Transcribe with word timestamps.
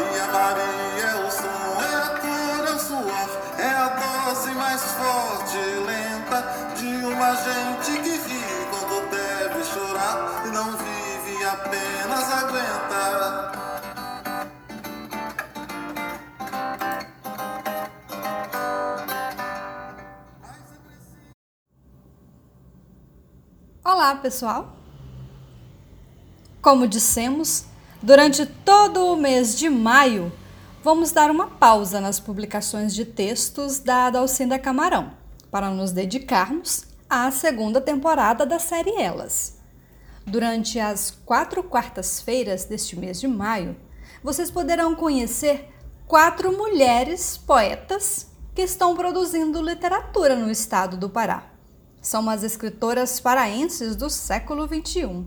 Maria, 0.00 0.26
Maria 0.28 1.04
é 1.04 1.26
o 1.26 1.30
som, 1.30 1.82
é 1.82 1.94
a 1.94 2.08
cor, 2.20 2.66
é 2.66 2.72
o 2.72 2.78
suor, 2.78 3.28
é 3.58 3.68
a 3.68 3.88
dose 3.88 4.50
mais 4.52 4.80
forte 4.92 5.56
e 5.58 5.80
lenta 5.84 6.40
de 6.74 7.04
uma 7.04 7.34
gente 7.36 8.00
que 8.00 8.16
ri 8.16 8.42
quando 8.70 9.10
deve 9.10 9.62
chorar 9.62 10.46
e 10.46 10.48
não 10.48 10.74
vive, 10.76 11.44
apenas 11.44 12.32
aguenta. 12.32 13.50
Olá, 23.84 24.14
pessoal! 24.16 24.76
Como 26.62 26.88
dissemos, 26.88 27.66
durante 28.02 28.46
todo 28.46 29.12
o 29.12 29.16
mês 29.16 29.56
de 29.58 29.68
maio, 29.68 30.32
vamos 30.82 31.12
dar 31.12 31.30
uma 31.30 31.46
pausa 31.46 32.00
nas 32.00 32.18
publicações 32.18 32.94
de 32.94 33.04
textos 33.04 33.78
da 33.78 34.10
Dalcinda 34.10 34.58
Camarão 34.58 35.12
para 35.50 35.70
nos 35.70 35.92
dedicarmos 35.92 36.84
à 37.08 37.30
segunda 37.30 37.80
temporada 37.80 38.46
da 38.46 38.58
série 38.58 38.94
Elas. 38.96 39.58
Durante 40.26 40.78
as 40.78 41.10
quatro 41.24 41.62
quartas-feiras 41.62 42.64
deste 42.64 42.96
mês 42.96 43.20
de 43.20 43.26
maio, 43.26 43.76
vocês 44.22 44.50
poderão 44.50 44.94
conhecer 44.94 45.68
quatro 46.06 46.56
mulheres 46.56 47.36
poetas 47.36 48.28
que 48.54 48.62
estão 48.62 48.94
produzindo 48.94 49.62
literatura 49.62 50.36
no 50.36 50.50
estado 50.50 50.96
do 50.96 51.08
Pará. 51.08 51.50
São 52.00 52.28
as 52.30 52.42
escritoras 52.42 53.20
paraenses 53.20 53.94
do 53.94 54.08
século 54.08 54.66
XXI 54.66 55.26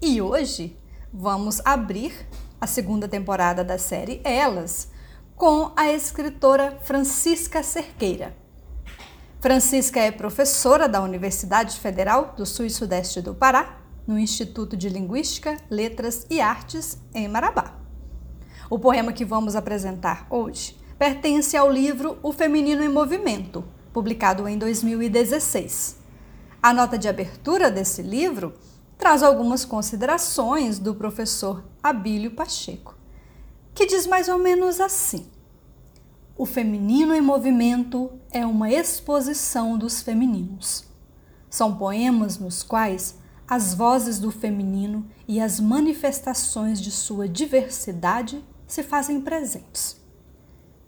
e 0.00 0.20
hoje 0.20 0.76
vamos 1.12 1.60
abrir 1.64 2.26
a 2.58 2.66
segunda 2.66 3.06
temporada 3.06 3.62
da 3.62 3.76
série 3.76 4.22
Elas 4.24 4.88
com 5.36 5.72
a 5.76 5.92
escritora 5.92 6.78
Francisca 6.82 7.62
Cerqueira. 7.62 8.34
Francisca 9.40 10.00
é 10.00 10.10
professora 10.10 10.88
da 10.88 11.02
Universidade 11.02 11.78
Federal 11.78 12.32
do 12.36 12.46
Sul 12.46 12.64
e 12.64 12.70
Sudeste 12.70 13.20
do 13.20 13.34
Pará, 13.34 13.80
no 14.06 14.18
Instituto 14.18 14.76
de 14.76 14.88
Linguística, 14.88 15.56
Letras 15.68 16.26
e 16.30 16.40
Artes, 16.40 16.98
em 17.14 17.28
Marabá. 17.28 17.78
O 18.70 18.78
poema 18.78 19.12
que 19.12 19.24
vamos 19.24 19.54
apresentar 19.54 20.26
hoje 20.30 20.78
pertence 20.98 21.56
ao 21.56 21.70
livro 21.70 22.18
O 22.22 22.32
Feminino 22.32 22.82
em 22.82 22.88
Movimento, 22.88 23.64
publicado 23.92 24.48
em 24.48 24.56
2016. 24.56 25.98
A 26.62 26.72
nota 26.72 26.96
de 26.96 27.08
abertura 27.08 27.70
desse 27.70 28.00
livro 28.00 28.54
traz 29.02 29.24
algumas 29.24 29.64
considerações 29.64 30.78
do 30.78 30.94
professor 30.94 31.64
Abílio 31.82 32.30
Pacheco, 32.30 32.96
que 33.74 33.84
diz 33.84 34.06
mais 34.06 34.28
ou 34.28 34.38
menos 34.38 34.78
assim: 34.78 35.26
O 36.38 36.46
feminino 36.46 37.12
em 37.12 37.20
movimento 37.20 38.12
é 38.30 38.46
uma 38.46 38.70
exposição 38.70 39.76
dos 39.76 40.00
femininos. 40.02 40.84
São 41.50 41.76
poemas 41.76 42.38
nos 42.38 42.62
quais 42.62 43.18
as 43.48 43.74
vozes 43.74 44.20
do 44.20 44.30
feminino 44.30 45.04
e 45.26 45.40
as 45.40 45.58
manifestações 45.58 46.80
de 46.80 46.92
sua 46.92 47.28
diversidade 47.28 48.40
se 48.68 48.84
fazem 48.84 49.20
presentes. 49.20 50.00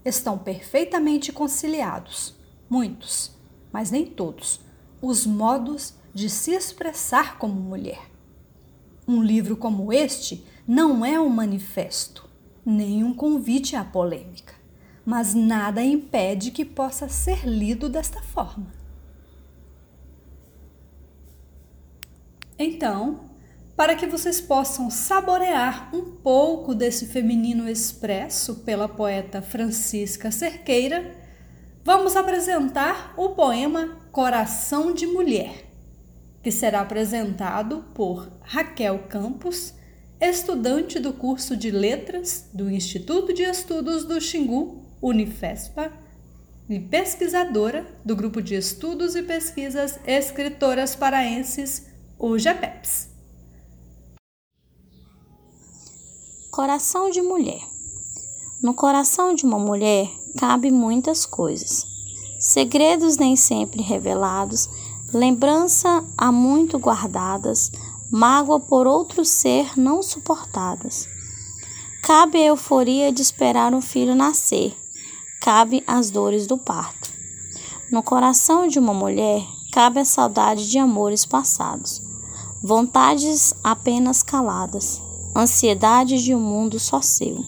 Estão 0.05 0.39
perfeitamente 0.39 1.33
conciliados, 1.33 2.37
muitos, 2.71 3.33
mas 3.73 3.91
nem 3.91 4.07
todos, 4.07 4.61
os 5.03 5.27
modos 5.27 5.95
de 6.15 6.31
se 6.31 6.53
expressar 6.53 7.39
como 7.39 7.61
mulher. 7.61 8.14
Um 9.07 9.23
livro 9.23 9.57
como 9.57 9.93
este 9.93 10.45
não 10.67 11.05
é 11.05 11.21
um 11.21 11.29
manifesto, 11.29 12.29
nem 12.65 13.05
um 13.05 13.13
convite 13.13 13.77
à 13.77 13.85
polêmica, 13.85 14.55
mas 15.05 15.35
nada 15.35 15.83
impede 15.83 16.51
que 16.51 16.65
possa 16.65 17.09
ser 17.09 17.47
lido 17.47 17.89
desta 17.89 18.23
forma. 18.23 18.73
Então, 22.59 23.29
para 23.77 23.95
que 23.95 24.07
vocês 24.07 24.41
possam 24.41 24.89
saborear 24.89 25.95
um 25.95 26.13
pouco 26.13 26.75
desse 26.75 27.07
feminino 27.07 27.69
expresso 27.69 28.57
pela 28.57 28.89
poeta 28.89 29.43
Francisca 29.43 30.31
Cerqueira, 30.31 31.15
vamos 31.85 32.17
apresentar 32.17 33.13
o 33.17 33.31
poema 33.31 33.99
Coração 34.11 34.95
de 34.95 35.07
Mulher 35.07 35.64
que 36.45 36.53
será 36.53 36.83
apresentado 36.83 37.87
por 37.95 38.31
Raquel 38.43 39.05
Campos, 39.09 39.73
estudante 40.21 41.01
do 41.01 41.15
curso 41.15 41.57
de 41.57 41.71
Letras 41.71 42.51
do 42.53 42.71
Instituto 42.71 43.33
de 43.33 43.43
Estudos 43.43 44.05
do 44.05 44.21
Xingu, 44.21 44.85
Unifespa, 45.01 45.91
e 46.69 46.79
pesquisadora 46.79 47.87
do 48.05 48.15
Grupo 48.15 48.43
de 48.43 48.55
Estudos 48.55 49.17
e 49.17 49.23
Pesquisas 49.23 49.99
Escritoras 50.07 50.95
Paraenses, 50.95 51.87
UJAPEPS. 52.19 53.09
Coração 56.51 57.11
de 57.11 57.23
mulher. 57.23 57.63
No 58.63 58.75
coração 58.75 59.35
de 59.35 59.47
uma 59.47 59.59
mulher 59.59 60.11
cabe 60.39 60.71
muitas 60.71 61.25
coisas. 61.25 61.87
Segredos 62.39 63.17
nem 63.17 63.35
sempre 63.35 63.81
revelados 63.81 64.69
lembrança 65.15 66.05
há 66.19 66.33
muito 66.33 66.79
guardadas, 66.79 67.71
mágoa 68.11 68.59
por 68.59 68.87
outro 68.87 69.25
ser 69.25 69.79
não 69.79 70.03
suportadas. 70.03 71.09
Cabe 72.03 72.39
a 72.39 72.47
euforia 72.47 73.13
de 73.13 73.23
esperar 73.23 73.73
um 73.73 73.81
filho 73.81 74.15
nascer, 74.15 74.77
cabe 75.41 75.83
as 75.87 76.11
dores 76.11 76.47
do 76.47 76.59
parto. 76.59 77.13
No 77.91 78.03
coração 78.03 78.67
de 78.67 78.79
uma 78.79 78.93
mulher 78.93 79.43
cabe 79.73 80.01
a 80.01 80.05
saudade 80.05 80.69
de 80.69 80.79
amores 80.79 81.25
passados, 81.25 82.03
vontades 82.63 83.55
apenas 83.63 84.23
caladas, 84.23 85.01
ansiedade 85.35 86.23
de 86.23 86.35
um 86.35 86.41
mundo 86.41 86.79
só 86.79 87.01
seu. 87.01 87.45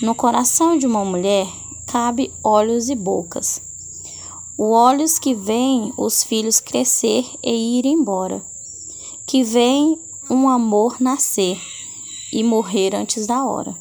No 0.00 0.14
coração 0.14 0.78
de 0.78 0.86
uma 0.86 1.04
mulher 1.04 1.46
cabe 1.86 2.32
olhos 2.42 2.88
e 2.88 2.94
bocas, 2.94 3.60
o 4.56 4.70
olhos 4.70 5.18
que 5.18 5.34
veem 5.34 5.92
os 5.96 6.22
filhos 6.22 6.60
crescer 6.60 7.24
e 7.42 7.78
ir 7.78 7.86
embora, 7.86 8.42
que 9.26 9.42
veem 9.42 9.98
um 10.30 10.48
amor 10.48 11.00
nascer 11.00 11.60
e 12.32 12.42
morrer 12.42 12.94
antes 12.94 13.26
da 13.26 13.44
hora. 13.44 13.76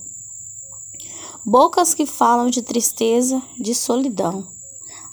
Bocas 1.46 1.94
que 1.94 2.06
falam 2.06 2.50
de 2.50 2.62
tristeza, 2.62 3.42
de 3.60 3.76
solidão, 3.76 4.48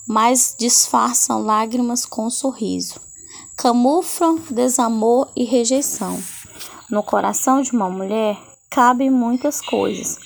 mas 0.06 0.54
disfarçam 0.58 1.42
lágrimas 1.42 2.06
com 2.06 2.30
sorriso, 2.30 3.00
camuflam 3.56 4.38
desamor 4.50 5.28
e 5.36 5.44
rejeição. 5.44 6.22
No 6.88 7.02
coração 7.02 7.62
de 7.62 7.72
uma 7.72 7.88
mulher 7.90 8.38
cabem 8.70 9.10
muitas 9.10 9.60
coisas. 9.60 10.18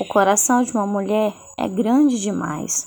O 0.00 0.04
coração 0.04 0.62
de 0.62 0.72
uma 0.72 0.86
mulher 0.86 1.34
é 1.58 1.68
grande 1.68 2.18
demais. 2.20 2.86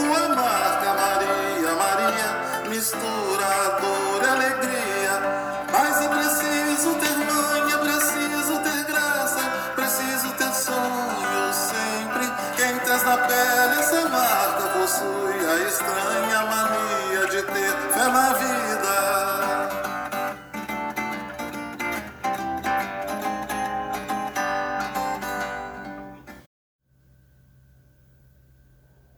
possui 14.73 15.45
a 15.45 15.67
estranha 15.67 16.41
mania 16.45 17.25
de 17.27 17.41
ter 17.43 17.73
fé 17.93 18.07
na 18.11 18.33
vida. 18.33 19.10